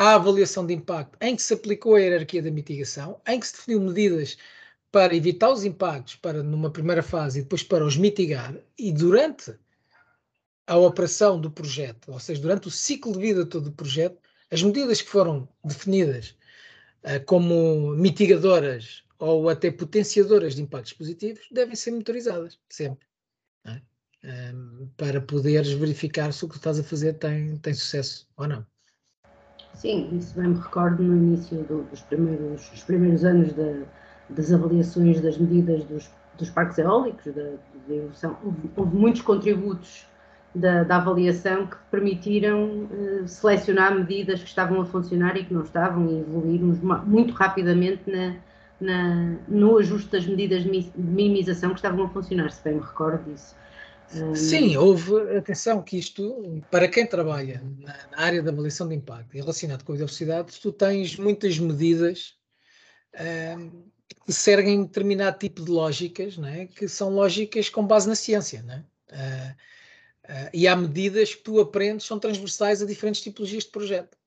à 0.00 0.14
avaliação 0.14 0.64
de 0.64 0.72
impacto 0.72 1.18
em 1.20 1.36
que 1.36 1.42
se 1.42 1.52
aplicou 1.52 1.94
a 1.94 2.00
hierarquia 2.00 2.42
da 2.42 2.50
mitigação, 2.50 3.20
em 3.28 3.38
que 3.38 3.46
se 3.46 3.52
definiu 3.52 3.82
medidas 3.82 4.38
para 4.90 5.14
evitar 5.14 5.50
os 5.50 5.62
impactos 5.62 6.16
para 6.16 6.42
numa 6.42 6.70
primeira 6.70 7.02
fase 7.02 7.38
e 7.38 7.42
depois 7.42 7.62
para 7.62 7.84
os 7.84 7.98
mitigar 7.98 8.56
e 8.78 8.90
durante 8.92 9.54
a 10.66 10.78
operação 10.78 11.38
do 11.38 11.50
projeto, 11.50 12.12
ou 12.12 12.18
seja, 12.18 12.40
durante 12.40 12.66
o 12.66 12.70
ciclo 12.70 13.12
de 13.12 13.18
vida 13.18 13.44
todo 13.44 13.64
do 13.64 13.72
projeto, 13.72 14.18
as 14.50 14.62
medidas 14.62 15.02
que 15.02 15.10
foram 15.10 15.46
definidas 15.62 16.34
uh, 17.04 17.22
como 17.26 17.94
mitigadoras 17.94 19.04
ou 19.18 19.50
até 19.50 19.70
potenciadoras 19.70 20.54
de 20.54 20.62
impactos 20.62 20.94
positivos 20.94 21.46
devem 21.52 21.76
ser 21.76 21.90
monitorizadas 21.90 22.58
sempre. 22.70 23.06
É? 23.66 23.82
um, 24.54 24.88
para 24.96 25.20
poderes 25.20 25.72
verificar 25.72 26.32
se 26.32 26.42
o 26.42 26.48
que 26.48 26.56
estás 26.56 26.78
a 26.78 26.82
fazer 26.82 27.18
tem, 27.18 27.58
tem 27.58 27.74
sucesso 27.74 28.26
ou 28.38 28.48
não. 28.48 28.66
Sim, 29.80 30.10
isso 30.12 30.38
bem 30.38 30.48
me 30.48 30.60
recordo 30.60 31.02
no 31.02 31.16
início 31.16 31.56
do, 31.62 31.84
dos, 31.84 32.02
primeiros, 32.02 32.68
primeiros 32.82 33.24
anos 33.24 33.54
da, 33.54 33.78
das 34.28 34.52
avaliações 34.52 35.22
das 35.22 35.38
medidas 35.38 35.82
dos, 35.84 36.10
dos 36.36 36.50
parques 36.50 36.76
eólicos, 36.76 37.32
da, 37.32 37.52
evolução. 37.88 38.36
Houve, 38.44 38.70
houve, 38.76 38.94
muitos 38.94 39.22
contributos 39.22 40.06
da, 40.54 40.84
da 40.84 40.96
avaliação 40.96 41.66
que 41.66 41.76
permitiram 41.90 42.88
uh, 42.90 43.26
selecionar 43.26 43.94
medidas 43.94 44.42
que 44.42 44.48
estavam 44.48 44.82
a 44.82 44.84
funcionar 44.84 45.34
e 45.38 45.46
que 45.46 45.54
não 45.54 45.62
estavam 45.62 46.10
e 46.10 46.20
evoluirmos 46.20 46.78
muito 47.06 47.32
rapidamente 47.32 48.02
na, 48.06 48.34
na, 48.78 49.36
no 49.48 49.78
ajuste 49.78 50.10
das 50.12 50.26
medidas 50.26 50.62
de 50.62 50.92
minimização 50.94 51.70
que 51.70 51.76
estavam 51.76 52.04
a 52.04 52.08
funcionar, 52.10 52.50
se 52.50 52.62
bem 52.62 52.74
me 52.74 52.82
recordo 52.82 53.24
disso. 53.24 53.56
Sim, 54.34 54.76
houve, 54.76 55.36
atenção 55.36 55.82
que 55.82 55.96
isto, 55.96 56.60
para 56.68 56.88
quem 56.88 57.06
trabalha 57.06 57.62
na, 57.78 57.96
área 58.12 58.42
da 58.42 58.50
avaliação 58.50 58.88
de 58.88 58.96
impacto 58.96 59.36
e 59.36 59.40
relacionado 59.40 59.84
com 59.84 59.92
a 59.92 59.96
diversidade, 59.96 60.58
tu 60.60 60.72
tens 60.72 61.16
muitas 61.16 61.58
medidas 61.60 62.34
um, 63.56 63.84
que 64.26 64.32
seguem 64.32 64.82
determinado 64.82 65.38
tipo 65.38 65.64
de 65.64 65.70
lógicas, 65.70 66.36
né, 66.36 66.66
que 66.66 66.88
são 66.88 67.10
lógicas 67.10 67.68
com 67.68 67.86
base 67.86 68.08
na 68.08 68.16
ciência. 68.16 68.62
Né? 68.62 68.84
Uh, 69.12 70.32
uh, 70.32 70.50
e 70.52 70.66
há 70.66 70.74
medidas 70.74 71.34
que 71.36 71.42
tu 71.42 71.60
aprendes 71.60 72.04
são 72.04 72.18
transversais 72.18 72.82
a 72.82 72.86
diferentes 72.86 73.20
tipologias 73.20 73.62
de 73.62 73.70
projeto. 73.70 74.18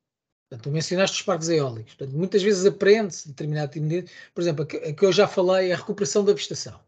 Portanto, 0.48 0.64
tu 0.64 0.72
mencionaste 0.72 1.18
os 1.18 1.24
parques 1.24 1.50
eólicos. 1.50 1.94
Portanto, 1.96 2.18
muitas 2.18 2.42
vezes 2.42 2.66
aprende-se 2.66 3.28
determinado 3.28 3.74
tipo 3.74 3.86
de 3.86 3.96
medida. 3.96 4.12
Por 4.34 4.42
exemplo, 4.42 4.64
a 4.64 4.68
que, 4.68 4.78
a 4.78 4.94
que 4.94 5.06
eu 5.06 5.12
já 5.12 5.28
falei 5.28 5.72
é 5.72 5.74
a 5.74 5.78
recuperação 5.78 6.24
da 6.24 6.32
vegetação 6.32 6.80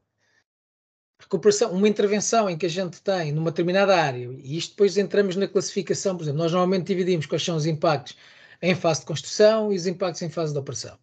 recuperação, 1.25 1.71
uma 1.71 1.87
intervenção 1.87 2.49
em 2.49 2.57
que 2.57 2.65
a 2.65 2.69
gente 2.69 3.01
tem 3.01 3.31
numa 3.31 3.51
determinada 3.51 3.95
área, 3.95 4.29
e 4.43 4.57
isto 4.57 4.71
depois 4.71 4.97
entramos 4.97 5.35
na 5.35 5.47
classificação, 5.47 6.15
por 6.15 6.23
exemplo, 6.23 6.39
nós 6.39 6.51
normalmente 6.51 6.87
dividimos 6.87 7.25
quais 7.25 7.43
são 7.43 7.55
os 7.55 7.65
impactos 7.65 8.15
em 8.61 8.75
fase 8.75 9.01
de 9.01 9.07
construção 9.07 9.73
e 9.73 9.75
os 9.75 9.87
impactos 9.87 10.21
em 10.21 10.29
fase 10.29 10.53
de 10.53 10.59
operação. 10.59 10.97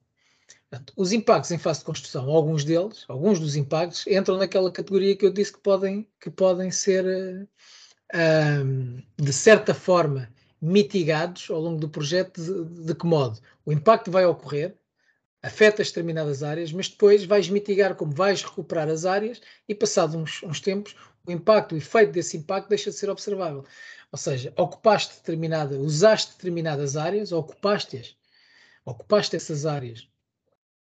Portanto, 0.70 0.92
os 0.96 1.12
impactos 1.12 1.50
em 1.50 1.58
fase 1.58 1.80
de 1.80 1.84
construção, 1.84 2.30
alguns 2.30 2.64
deles, 2.64 3.04
alguns 3.08 3.38
dos 3.38 3.56
impactos, 3.56 4.06
entram 4.06 4.38
naquela 4.38 4.70
categoria 4.70 5.14
que 5.14 5.26
eu 5.26 5.32
disse 5.32 5.52
que 5.52 5.60
podem, 5.60 6.08
que 6.18 6.30
podem 6.30 6.70
ser, 6.70 7.04
uh, 8.14 9.02
de 9.22 9.32
certa 9.32 9.74
forma, 9.74 10.30
mitigados 10.60 11.50
ao 11.50 11.60
longo 11.60 11.78
do 11.78 11.90
projeto. 11.90 12.40
De, 12.40 12.86
de 12.86 12.94
que 12.94 13.04
modo? 13.04 13.38
O 13.66 13.72
impacto 13.72 14.10
vai 14.10 14.24
ocorrer, 14.24 14.74
afetas 15.42 15.88
determinadas 15.88 16.42
áreas, 16.42 16.72
mas 16.72 16.88
depois 16.88 17.24
vais 17.24 17.48
mitigar 17.48 17.94
como 17.94 18.12
vais 18.12 18.42
recuperar 18.42 18.88
as 18.88 19.04
áreas 19.04 19.40
e, 19.68 19.74
passado 19.74 20.16
uns, 20.16 20.42
uns 20.42 20.60
tempos, 20.60 20.94
o 21.26 21.32
impacto, 21.32 21.74
o 21.74 21.78
efeito 21.78 22.12
desse 22.12 22.36
impacto 22.36 22.68
deixa 22.68 22.90
de 22.90 22.96
ser 22.96 23.10
observável. 23.10 23.64
Ou 24.10 24.18
seja, 24.18 24.52
ocupaste 24.56 25.16
determinada, 25.16 25.76
usaste 25.78 26.32
determinadas 26.36 26.96
áreas, 26.96 27.32
ocupaste-as, 27.32 28.14
ocupaste 28.84 29.36
essas 29.36 29.66
áreas 29.66 30.06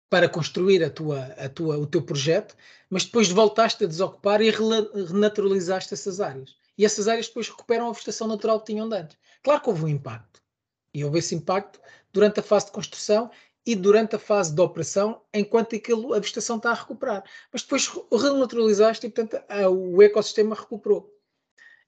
para 0.08 0.28
construir 0.28 0.84
a 0.84 0.90
tua, 0.90 1.24
a 1.36 1.48
tua, 1.48 1.76
o 1.76 1.86
teu 1.86 2.00
projeto, 2.00 2.56
mas 2.88 3.04
depois 3.04 3.28
voltaste 3.28 3.84
a 3.84 3.86
desocupar 3.88 4.40
e 4.40 4.50
renaturalizaste 4.50 5.92
essas 5.92 6.20
áreas. 6.20 6.54
E 6.78 6.84
essas 6.84 7.08
áreas 7.08 7.26
depois 7.26 7.48
recuperam 7.48 7.88
a 7.88 7.92
vegetação 7.92 8.28
natural 8.28 8.60
que 8.60 8.66
tinham 8.66 8.90
antes. 8.92 9.16
Claro 9.42 9.60
que 9.60 9.68
houve 9.68 9.84
um 9.84 9.88
impacto. 9.88 10.40
E 10.94 11.04
houve 11.04 11.18
esse 11.18 11.34
impacto 11.34 11.80
durante 12.12 12.40
a 12.40 12.42
fase 12.42 12.66
de 12.66 12.72
construção 12.72 13.30
e 13.66 13.74
durante 13.74 14.14
a 14.14 14.18
fase 14.18 14.54
de 14.54 14.60
operação, 14.60 15.20
enquanto 15.34 15.74
aquilo, 15.74 16.14
a 16.14 16.20
vegetação 16.20 16.56
está 16.56 16.70
a 16.70 16.74
recuperar. 16.74 17.24
Mas 17.52 17.62
depois 17.62 17.90
renaturalizaste 18.12 19.06
e, 19.06 19.10
portanto, 19.10 19.42
o 19.68 20.00
ecossistema 20.00 20.54
recuperou. 20.54 21.12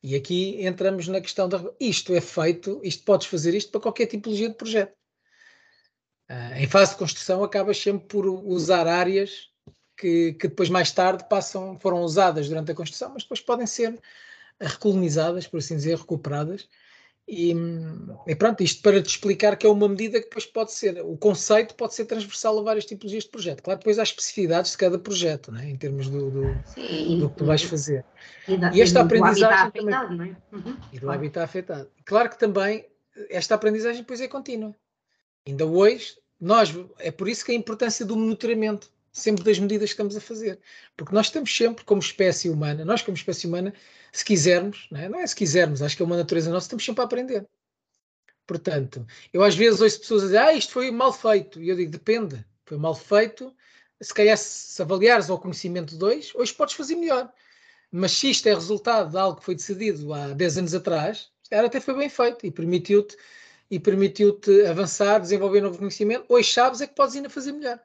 E 0.03 0.17
aqui 0.17 0.65
entramos 0.67 1.07
na 1.07 1.21
questão 1.21 1.49
da. 1.49 1.63
Isto 1.79 2.15
é 2.15 2.21
feito, 2.21 2.81
isto 2.83 3.05
podes 3.05 3.29
fazer 3.29 3.55
isto 3.55 3.71
para 3.71 3.81
qualquer 3.81 4.07
tipologia 4.07 4.49
de 4.49 4.57
projeto. 4.57 4.93
Uh, 6.29 6.59
em 6.59 6.67
fase 6.67 6.93
de 6.93 6.99
construção, 6.99 7.43
acabas 7.43 7.79
sempre 7.79 8.07
por 8.07 8.27
usar 8.27 8.87
áreas 8.87 9.49
que, 9.97 10.35
que 10.35 10.49
depois, 10.49 10.69
mais 10.69 10.93
tarde, 10.93 11.27
passam, 11.29 11.79
foram 11.81 12.03
usadas 12.03 12.49
durante 12.49 12.71
a 12.71 12.75
construção, 12.75 13.11
mas 13.15 13.23
depois 13.23 13.41
podem 13.41 13.67
ser 13.67 13.99
recolonizadas, 14.61 15.47
por 15.47 15.59
assim 15.59 15.77
dizer, 15.77 15.97
recuperadas 15.97 16.69
e, 17.29 17.55
e, 18.27 18.35
pronto, 18.35 18.63
isto 18.63 18.81
para 18.81 19.03
te 19.03 19.11
explicar 19.11 19.55
que 19.59 19.67
é 19.67 19.71
uma 19.71 19.87
medida 19.87 20.19
que 20.19 20.29
depois 20.29 20.47
pode 20.47 20.73
ser, 20.73 20.99
o 21.05 21.15
conceito 21.15 21.75
pode 21.75 21.95
ser 21.95 22.07
transversal 22.07 22.59
a 22.59 22.63
várias 22.63 22.87
tipologias 22.87 23.25
de 23.25 23.31
projeto. 23.31 23.63
Claro, 23.63 23.79
depois 23.79 23.99
há 23.99 24.03
especificidades 24.03 24.71
de 24.71 24.79
cada 24.79 24.99
projeto, 24.99 25.53
né, 25.53 25.69
em 25.69 25.77
termos 25.77 26.09
do, 26.09 26.31
do, 26.31 26.59
Sim, 26.65 27.19
do 27.19 27.29
que 27.29 27.37
tu 27.37 27.45
vais 27.45 27.63
fazer. 27.63 28.03
E, 28.49 28.57
da, 28.57 28.73
e 28.75 28.81
esta 28.81 29.01
e 29.01 29.03
aprendizagem 29.03 29.71
também. 29.73 29.95
Afetado, 29.95 30.23
é? 30.23 30.37
uhum, 30.53 30.77
e 30.91 30.95
do 30.95 31.01
claro. 31.03 31.19
habitat 31.19 31.45
afetado. 31.45 31.91
Claro 32.07 32.31
que 32.31 32.39
também 32.39 32.87
esta 33.29 33.57
aprendizagem 33.57 34.01
depois 34.01 34.23
é 34.23 34.29
contínua. 34.29 34.75
Ainda 35.47 35.67
hoje, 35.67 36.17
nós, 36.41 36.75
é 36.99 37.11
por 37.11 37.29
isso 37.29 37.45
que 37.45 37.53
a 37.53 37.55
importância 37.55 38.07
do 38.07 38.17
monitoramento 38.17 38.91
sempre 39.19 39.45
das 39.45 39.59
medidas 39.59 39.91
que 39.91 39.95
estamos 39.95 40.17
a 40.17 40.21
fazer. 40.21 40.59
Porque 40.97 41.15
nós 41.15 41.27
estamos 41.27 41.55
sempre, 41.55 41.85
como 41.85 42.01
espécie 42.01 42.49
humana, 42.49 42.85
nós 42.85 43.03
como 43.03 43.17
espécie 43.17 43.47
humana, 43.47 43.73
se 44.13 44.25
quisermos, 44.25 44.89
não 44.91 45.01
é, 45.01 45.09
não 45.09 45.21
é 45.21 45.27
se 45.27 45.37
quisermos, 45.37 45.83
acho 45.83 45.97
que 45.97 46.03
é 46.03 46.07
uma 46.07 46.17
natureza 46.17 46.51
nossa, 46.51 46.67
estamos 46.67 46.85
sempre 46.85 47.03
a 47.03 47.05
aprender. 47.05 47.47
Portanto, 48.47 49.07
eu 49.33 49.43
às 49.43 49.55
vezes 49.55 49.81
ouço 49.81 50.01
pessoas 50.01 50.23
a 50.23 50.27
dizer, 50.27 50.39
ah, 50.39 50.53
isto 50.55 50.73
foi 50.73 50.91
mal 50.91 51.13
feito. 51.13 51.63
E 51.63 51.69
eu 51.69 51.77
digo, 51.77 51.91
depende, 51.91 52.45
foi 52.65 52.79
mal 52.79 52.95
feito. 52.95 53.55
Se 54.01 54.15
calhar, 54.15 54.39
se 54.39 54.81
avaliares 54.81 55.29
ao 55.29 55.39
conhecimento 55.39 55.97
2, 55.97 56.35
hoje 56.35 56.55
podes 56.55 56.75
fazer 56.75 56.97
melhor. 56.97 57.31
Mas 57.91 58.13
se 58.13 58.31
isto 58.31 58.47
é 58.49 58.55
resultado 58.55 59.11
de 59.11 59.19
algo 59.19 59.39
que 59.39 59.45
foi 59.45 59.55
decidido 59.55 60.13
há 60.15 60.29
10 60.29 60.59
anos 60.59 60.75
atrás, 60.75 61.31
era 61.51 61.67
até 61.67 61.81
foi 61.81 61.95
bem 61.97 62.09
feito 62.09 62.47
e 62.47 62.51
permitiu-te 62.51 63.17
e 63.71 63.79
permitiu-te 63.79 64.67
avançar, 64.67 65.21
desenvolver 65.21 65.61
novo 65.61 65.79
conhecimento. 65.79 66.25
Hoje 66.29 66.53
sabes 66.53 66.81
é 66.81 66.87
que 66.87 66.95
podes 66.95 67.17
ainda 67.17 67.29
fazer 67.29 67.53
melhor. 67.53 67.79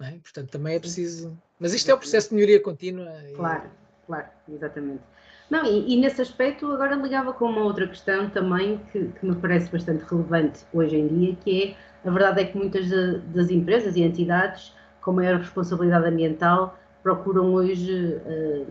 É? 0.00 0.12
Portanto, 0.22 0.50
também 0.50 0.76
é 0.76 0.80
preciso. 0.80 1.36
Mas 1.58 1.74
isto 1.74 1.90
é 1.90 1.94
o 1.94 1.98
processo 1.98 2.30
de 2.30 2.34
melhoria 2.34 2.60
contínua. 2.60 3.06
Claro, 3.36 3.64
e... 3.66 4.06
claro, 4.06 4.26
exatamente. 4.48 5.02
Não, 5.50 5.64
e, 5.64 5.94
e, 5.94 6.00
nesse 6.00 6.22
aspecto 6.22 6.70
agora 6.72 6.94
ligava 6.94 7.32
com 7.32 7.46
uma 7.46 7.62
outra 7.62 7.86
questão 7.86 8.30
também 8.30 8.80
que, 8.92 9.06
que, 9.06 9.26
me 9.26 9.34
parece 9.34 9.70
bastante 9.70 10.04
relevante 10.04 10.60
hoje 10.72 10.96
em 10.96 11.08
dia, 11.08 11.36
que 11.36 11.76
é 12.04 12.08
a 12.08 12.10
verdade 12.10 12.40
é 12.40 12.44
que 12.44 12.56
muitas 12.56 12.88
de, 12.88 13.18
das 13.18 13.50
empresas 13.50 13.96
e 13.96 14.02
entidades 14.02 14.72
com 15.00 15.12
maior 15.12 15.38
responsabilidade 15.38 16.06
ambiental 16.06 16.78
procuram 17.02 17.52
hoje 17.52 18.14
uh, 18.14 18.66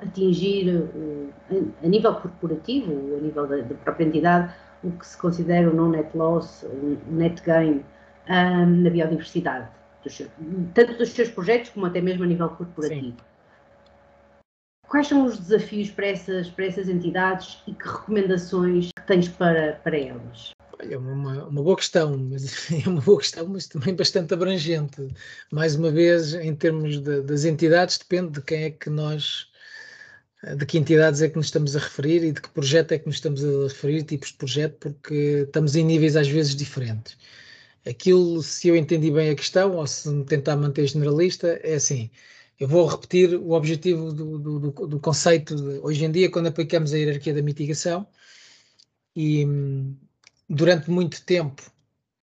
atingir 0.00 0.74
uh, 0.74 1.32
a, 1.82 1.86
nível 1.86 2.14
corporativo, 2.14 2.92
a 3.16 3.20
nível 3.20 3.46
da, 3.46 3.56
da, 3.58 3.74
própria 3.74 4.06
entidade, 4.06 4.54
o 4.82 4.90
que 4.90 5.06
se 5.06 5.18
considera 5.18 5.70
o 5.70 5.74
non-net 5.74 6.16
loss, 6.16 6.62
o 6.62 6.96
net 7.10 7.42
gain 7.42 7.84
um, 8.28 8.82
na 8.82 8.88
biodiversidade 8.88 9.68
dos, 10.02 10.22
tanto 10.74 10.98
dos 10.98 11.10
seus 11.10 11.28
projetos 11.28 11.70
como 11.70 11.86
até 11.86 12.00
mesmo 12.00 12.24
a 12.24 12.26
nível 12.26 12.48
corporativo. 12.48 13.16
Sim. 13.16 13.16
Quais 14.88 15.08
são 15.08 15.24
os 15.24 15.38
desafios 15.38 15.90
para 15.90 16.06
essas, 16.08 16.50
para 16.50 16.66
essas 16.66 16.86
entidades 16.88 17.62
e 17.66 17.72
que 17.72 17.88
recomendações 17.88 18.90
tens 19.06 19.26
para, 19.26 19.80
para 19.82 19.98
elas? 19.98 20.52
É 20.78 20.98
uma, 20.98 21.46
uma 21.46 21.62
boa 21.62 21.76
questão, 21.76 22.18
mas 22.18 22.70
é 22.84 22.88
uma 22.88 23.00
boa 23.00 23.18
questão, 23.18 23.46
mas 23.48 23.66
também 23.66 23.94
bastante 23.94 24.34
abrangente. 24.34 25.08
Mais 25.50 25.76
uma 25.76 25.90
vez, 25.90 26.34
em 26.34 26.54
termos 26.54 27.00
de, 27.00 27.22
das 27.22 27.44
entidades, 27.44 27.96
depende 27.96 28.32
de 28.32 28.42
quem 28.42 28.64
é 28.64 28.70
que 28.70 28.90
nós, 28.90 29.46
de 30.56 30.66
que 30.66 30.76
entidades 30.76 31.22
é 31.22 31.28
que 31.28 31.36
nos 31.36 31.46
estamos 31.46 31.74
a 31.74 31.78
referir 31.78 32.24
e 32.24 32.32
de 32.32 32.42
que 32.42 32.50
projeto 32.50 32.92
é 32.92 32.98
que 32.98 33.06
nos 33.06 33.14
estamos 33.14 33.42
a 33.44 33.62
referir, 33.68 34.02
tipos 34.02 34.28
de 34.28 34.34
projeto, 34.34 34.76
porque 34.78 35.44
estamos 35.46 35.74
em 35.74 35.84
níveis 35.84 36.16
às 36.16 36.28
vezes 36.28 36.54
diferentes. 36.54 37.16
Aquilo, 37.84 38.42
se 38.42 38.68
eu 38.68 38.76
entendi 38.76 39.10
bem 39.10 39.30
a 39.30 39.34
questão, 39.34 39.76
ou 39.76 39.86
se 39.86 40.08
me 40.08 40.24
tentar 40.24 40.56
manter 40.56 40.86
generalista, 40.86 41.60
é 41.64 41.74
assim. 41.74 42.10
Eu 42.58 42.68
vou 42.68 42.86
repetir 42.86 43.34
o 43.34 43.52
objetivo 43.52 44.12
do, 44.12 44.38
do, 44.38 44.58
do, 44.60 44.86
do 44.86 45.00
conceito 45.00 45.56
de, 45.56 45.80
hoje 45.80 46.04
em 46.04 46.12
dia, 46.12 46.30
quando 46.30 46.46
aplicamos 46.46 46.92
a 46.92 46.98
hierarquia 46.98 47.34
da 47.34 47.42
mitigação, 47.42 48.06
e 49.16 49.46
durante 50.48 50.90
muito 50.90 51.22
tempo 51.24 51.62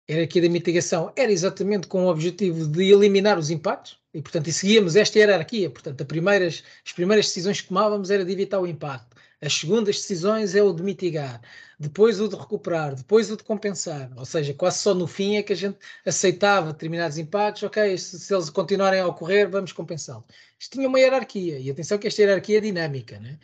a 0.07 0.11
hierarquia 0.11 0.41
da 0.41 0.49
mitigação 0.49 1.11
era 1.15 1.31
exatamente 1.31 1.87
com 1.87 2.05
o 2.05 2.09
objetivo 2.09 2.67
de 2.67 2.91
eliminar 2.91 3.37
os 3.37 3.49
impactos, 3.49 3.99
e 4.13 4.21
portanto 4.21 4.47
e 4.47 4.53
seguíamos 4.53 4.95
esta 4.95 5.19
hierarquia. 5.19 5.69
Portanto, 5.69 6.05
primeiras, 6.05 6.63
as 6.85 6.91
primeiras 6.91 7.27
decisões 7.27 7.61
que 7.61 7.67
tomávamos 7.67 8.09
era 8.09 8.25
de 8.25 8.31
evitar 8.31 8.59
o 8.59 8.67
impacto. 8.67 9.14
As 9.41 9.53
segundas 9.53 9.97
decisões 9.97 10.55
é 10.55 10.63
o 10.63 10.73
de 10.73 10.81
mitigar, 10.81 11.41
depois 11.79 12.19
o 12.19 12.27
de 12.27 12.35
recuperar, 12.35 12.95
depois 12.95 13.29
o 13.29 13.37
de 13.37 13.43
compensar. 13.43 14.11
Ou 14.15 14.25
seja, 14.25 14.53
quase 14.53 14.79
só 14.79 14.93
no 14.93 15.07
fim 15.07 15.35
é 15.35 15.43
que 15.43 15.53
a 15.53 15.55
gente 15.55 15.77
aceitava 16.05 16.71
determinados 16.71 17.17
impactos, 17.17 17.63
ok, 17.63 17.97
se, 17.97 18.17
se 18.19 18.33
eles 18.33 18.49
continuarem 18.49 19.01
a 19.01 19.07
ocorrer, 19.07 19.49
vamos 19.49 19.73
compensá-los. 19.73 20.23
Isto 20.57 20.77
tinha 20.77 20.87
uma 20.87 20.99
hierarquia, 20.99 21.59
e 21.59 21.69
atenção 21.69 21.97
que 21.97 22.07
esta 22.07 22.21
hierarquia 22.21 22.57
é 22.57 22.61
dinâmica, 22.61 23.19
né? 23.19 23.37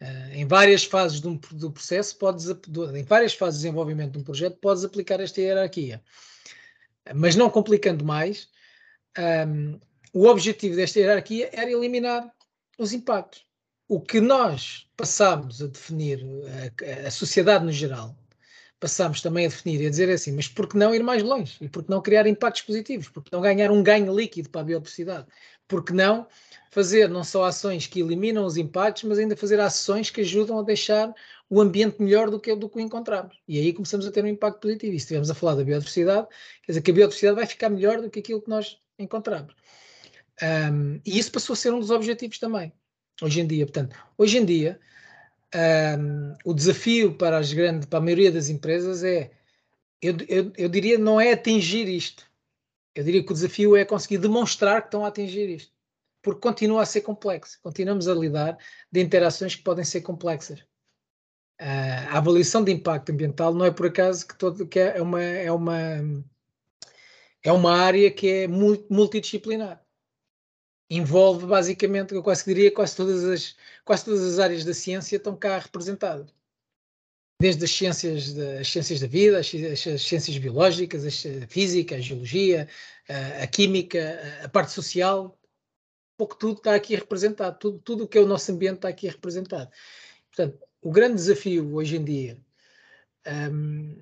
Uh, 0.00 0.34
em 0.34 0.46
várias 0.46 0.84
fases 0.84 1.20
do, 1.20 1.34
do 1.52 1.70
processo, 1.70 2.16
podes, 2.16 2.46
em 2.48 3.04
várias 3.04 3.34
fases 3.34 3.60
de 3.60 3.66
desenvolvimento 3.66 4.12
de 4.12 4.18
um 4.18 4.24
projeto, 4.24 4.56
podes 4.58 4.84
aplicar 4.84 5.20
esta 5.20 5.40
hierarquia. 5.40 6.02
Mas 7.14 7.36
não 7.36 7.50
complicando 7.50 8.04
mais, 8.04 8.48
um, 9.46 9.78
o 10.12 10.26
objetivo 10.26 10.76
desta 10.76 10.98
hierarquia 10.98 11.50
era 11.52 11.70
eliminar 11.70 12.32
os 12.78 12.92
impactos 12.92 13.44
o 13.92 14.00
que 14.00 14.22
nós 14.22 14.86
passamos 14.96 15.60
a 15.60 15.66
definir, 15.66 16.24
a, 17.04 17.08
a 17.08 17.10
sociedade 17.10 17.62
no 17.62 17.70
geral, 17.70 18.16
passamos 18.80 19.20
também 19.20 19.44
a 19.44 19.48
definir 19.50 19.82
e 19.82 19.86
a 19.86 19.90
dizer 19.90 20.08
assim, 20.08 20.32
mas 20.32 20.48
por 20.48 20.66
que 20.66 20.78
não 20.78 20.94
ir 20.94 21.02
mais 21.02 21.22
longe? 21.22 21.58
E 21.60 21.68
por 21.68 21.84
que 21.84 21.90
não 21.90 22.00
criar 22.00 22.26
impactos 22.26 22.62
positivos? 22.62 23.10
Por 23.10 23.22
que 23.22 23.30
não 23.30 23.42
ganhar 23.42 23.70
um 23.70 23.82
ganho 23.82 24.16
líquido 24.16 24.48
para 24.48 24.62
a 24.62 24.64
biodiversidade? 24.64 25.26
Por 25.68 25.84
que 25.84 25.92
não 25.92 26.26
fazer 26.70 27.06
não 27.10 27.22
só 27.22 27.44
ações 27.44 27.86
que 27.86 28.00
eliminam 28.00 28.46
os 28.46 28.56
impactos, 28.56 29.02
mas 29.02 29.18
ainda 29.18 29.36
fazer 29.36 29.60
ações 29.60 30.08
que 30.08 30.22
ajudam 30.22 30.58
a 30.58 30.62
deixar 30.62 31.14
o 31.50 31.60
ambiente 31.60 32.00
melhor 32.00 32.30
do 32.30 32.40
que, 32.40 32.56
do 32.56 32.70
que 32.70 32.78
o 32.78 32.80
encontramos? 32.80 33.36
E 33.46 33.58
aí 33.58 33.74
começamos 33.74 34.06
a 34.06 34.10
ter 34.10 34.24
um 34.24 34.28
impacto 34.28 34.60
positivo. 34.60 34.94
E 34.94 34.98
se 34.98 35.04
estivermos 35.04 35.28
a 35.28 35.34
falar 35.34 35.54
da 35.56 35.64
biodiversidade, 35.64 36.28
quer 36.64 36.72
dizer 36.72 36.80
que 36.80 36.90
a 36.90 36.94
biodiversidade 36.94 37.36
vai 37.36 37.46
ficar 37.46 37.68
melhor 37.68 38.00
do 38.00 38.08
que 38.08 38.20
aquilo 38.20 38.40
que 38.40 38.48
nós 38.48 38.78
encontramos. 38.98 39.54
Um, 40.42 40.98
e 41.04 41.18
isso 41.18 41.30
passou 41.30 41.52
a 41.52 41.56
ser 41.56 41.74
um 41.74 41.78
dos 41.78 41.90
objetivos 41.90 42.38
também, 42.38 42.72
hoje 43.20 43.40
em 43.40 43.46
dia. 43.46 43.66
Portanto, 43.66 43.96
hoje 44.16 44.38
em 44.38 44.44
dia, 44.44 44.80
um, 45.98 46.34
o 46.44 46.54
desafio 46.54 47.14
para, 47.14 47.38
as 47.38 47.52
grandes, 47.52 47.86
para 47.86 47.98
a 47.98 48.02
maioria 48.02 48.32
das 48.32 48.48
empresas 48.48 49.04
é, 49.04 49.30
eu, 50.00 50.16
eu, 50.28 50.52
eu 50.56 50.68
diria, 50.68 50.98
não 50.98 51.20
é 51.20 51.32
atingir 51.32 51.88
isto. 51.88 52.30
Eu 52.94 53.04
diria 53.04 53.24
que 53.24 53.30
o 53.30 53.34
desafio 53.34 53.76
é 53.76 53.84
conseguir 53.84 54.18
demonstrar 54.18 54.82
que 54.82 54.88
estão 54.88 55.04
a 55.04 55.08
atingir 55.08 55.48
isto. 55.48 55.72
Porque 56.22 56.40
continua 56.40 56.82
a 56.82 56.86
ser 56.86 57.00
complexo. 57.00 57.58
Continuamos 57.62 58.08
a 58.08 58.14
lidar 58.14 58.56
de 58.90 59.00
interações 59.00 59.54
que 59.54 59.62
podem 59.62 59.84
ser 59.84 60.02
complexas. 60.02 60.60
Uh, 61.60 62.08
a 62.10 62.18
avaliação 62.18 62.62
de 62.64 62.72
impacto 62.72 63.12
ambiental 63.12 63.54
não 63.54 63.64
é 63.64 63.70
por 63.70 63.86
acaso 63.86 64.26
que, 64.26 64.36
todo, 64.36 64.66
que 64.66 64.78
é, 64.78 65.00
uma, 65.00 65.22
é, 65.22 65.50
uma, 65.50 65.78
é 67.42 67.52
uma 67.52 67.76
área 67.76 68.10
que 68.10 68.28
é 68.28 68.48
multidisciplinar 68.48 69.82
envolve 70.96 71.46
basicamente, 71.46 72.14
eu 72.14 72.22
quase 72.22 72.44
diria, 72.44 72.70
quase 72.70 72.94
todas 72.94 73.24
as, 73.24 73.56
quase 73.84 74.04
todas 74.04 74.22
as 74.22 74.38
áreas 74.38 74.64
da 74.64 74.74
ciência 74.74 75.16
estão 75.16 75.34
cá 75.34 75.58
representadas. 75.58 76.34
Desde 77.40 77.64
as 77.64 77.70
ciências, 77.70 78.34
da, 78.34 78.60
as 78.60 78.68
ciências 78.68 79.00
da 79.00 79.06
vida, 79.06 79.38
as, 79.40 79.46
as 79.86 80.02
ciências 80.02 80.36
biológicas, 80.36 81.04
a 81.06 81.46
física, 81.48 81.96
a 81.96 82.00
geologia, 82.00 82.68
a, 83.08 83.42
a 83.42 83.46
química, 83.46 84.20
a, 84.42 84.44
a, 84.44 84.48
parte 84.48 84.72
social, 84.72 85.38
pouco 86.16 86.36
tudo 86.36 86.58
está 86.58 86.74
aqui 86.74 86.94
representado, 86.94 87.58
tudo, 87.58 87.78
tudo 87.78 88.04
o 88.04 88.08
que 88.08 88.18
é 88.18 88.20
o 88.20 88.26
nosso 88.26 88.52
ambiente 88.52 88.76
está 88.76 88.88
aqui 88.88 89.08
representado. 89.08 89.70
Portanto, 90.28 90.62
o 90.82 90.90
grande 90.90 91.14
desafio 91.14 91.74
hoje 91.74 91.96
em 91.96 92.04
dia, 92.04 92.38
um, 93.50 93.96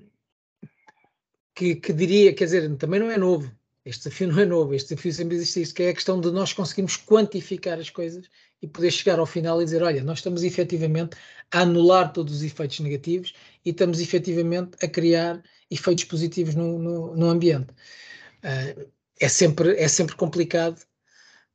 que, 1.55 1.77
que 1.77 1.93
diria, 1.93 2.35
quer 2.35 2.45
dizer, 2.45 2.77
também 2.77 2.99
não 2.99 3.11
é 3.11 3.17
novo, 3.17 3.55
este 3.85 4.05
desafio 4.05 4.29
não 4.29 4.41
é 4.41 4.45
novo, 4.45 4.75
este 4.75 4.91
desafio 4.91 5.13
sempre 5.13 5.37
existe, 5.37 5.75
que 5.75 5.83
é 5.83 5.89
a 5.89 5.95
questão 5.95 6.21
de 6.21 6.31
nós 6.31 6.53
conseguirmos 6.53 6.97
quantificar 6.97 7.79
as 7.79 7.89
coisas 7.89 8.29
e 8.61 8.67
poder 8.67 8.91
chegar 8.91 9.19
ao 9.19 9.27
final 9.27 9.61
e 9.61 9.65
dizer, 9.65 9.83
olha, 9.83 10.05
nós 10.05 10.19
estamos 10.19 10.43
efetivamente 10.43 11.17
a 11.51 11.61
anular 11.61 12.13
todos 12.13 12.35
os 12.35 12.43
efeitos 12.43 12.81
negativos 12.81 13.33
e 13.65 13.71
estamos 13.71 14.01
efetivamente 14.01 14.73
a 14.83 14.89
criar 14.89 15.43
efeitos 15.71 16.05
positivos 16.05 16.55
no, 16.55 16.79
no, 16.79 17.17
no 17.17 17.27
ambiente. 17.29 17.73
Uh, 18.45 18.91
é, 19.19 19.29
sempre, 19.29 19.77
é 19.77 19.89
sempre 19.89 20.15
complicado 20.15 20.79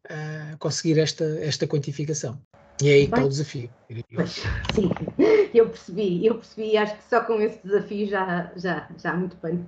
uh, 0.05 0.57
conseguir 0.57 0.99
esta, 0.99 1.25
esta 1.41 1.67
quantificação. 1.67 2.41
E 2.81 2.89
é 2.89 2.93
aí 2.93 3.07
que 3.07 3.13
está 3.13 3.23
o 3.23 3.29
desafio. 3.29 3.69
Sim, 4.73 4.89
eu 5.53 5.67
percebi, 5.67 6.25
eu 6.25 6.35
percebi, 6.35 6.77
acho 6.77 6.95
que 6.95 7.03
só 7.03 7.21
com 7.21 7.39
esse 7.41 7.59
desafio 7.63 8.07
já, 8.07 8.51
já, 8.55 8.87
já 8.97 9.11
há 9.11 9.15
muito 9.15 9.35
pano, 9.37 9.67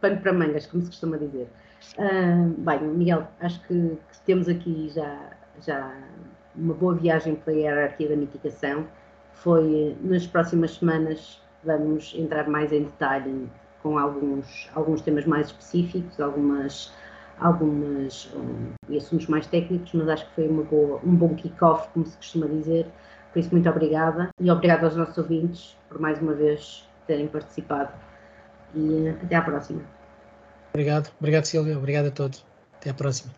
pano 0.00 0.20
para 0.20 0.32
mangas, 0.32 0.66
como 0.66 0.82
se 0.82 0.90
costuma 0.90 1.16
dizer. 1.16 1.48
Uh, 1.98 2.54
bem, 2.58 2.80
Miguel, 2.80 3.26
acho 3.40 3.60
que, 3.66 3.74
que, 3.74 4.20
temos 4.26 4.48
aqui 4.48 4.90
já, 4.94 5.30
já 5.64 5.94
uma 6.54 6.74
boa 6.74 6.94
viagem 6.94 7.36
pela 7.36 7.56
hierarquia 7.56 8.08
da 8.08 8.16
mitigação. 8.16 8.86
Foi 9.32 9.96
nas 10.02 10.26
próximas 10.26 10.72
semanas 10.74 11.40
vamos 11.64 12.14
entrar 12.16 12.48
mais 12.48 12.72
em 12.72 12.84
detalhe 12.84 13.48
com 13.82 13.98
alguns, 13.98 14.68
alguns 14.74 15.00
temas 15.02 15.24
mais 15.24 15.48
específicos, 15.48 16.20
algumas, 16.20 16.92
algumas 17.38 18.30
um, 18.34 18.96
assuntos 18.96 19.26
mais 19.28 19.46
técnicos, 19.46 19.92
mas 19.92 20.08
acho 20.08 20.26
que 20.28 20.34
foi 20.34 20.48
uma 20.48 20.64
boa, 20.64 21.00
um 21.04 21.14
bom 21.14 21.34
kick-off, 21.34 21.88
como 21.92 22.06
se 22.06 22.16
costuma 22.16 22.46
dizer. 22.46 22.86
Por 23.32 23.38
isso, 23.38 23.50
muito 23.52 23.68
obrigada 23.68 24.30
e 24.40 24.50
obrigado 24.50 24.84
aos 24.84 24.96
nossos 24.96 25.18
ouvintes 25.18 25.76
por 25.88 26.00
mais 26.00 26.20
uma 26.20 26.34
vez 26.34 26.88
terem 27.06 27.28
participado. 27.28 27.92
E 28.74 29.08
até 29.08 29.36
à 29.36 29.42
próxima. 29.42 29.82
Obrigado, 30.72 31.10
obrigado 31.18 31.44
Silvia, 31.44 31.76
obrigado 31.76 32.06
a 32.06 32.10
todos. 32.10 32.44
Até 32.78 32.90
a 32.90 32.94
próxima. 32.94 33.32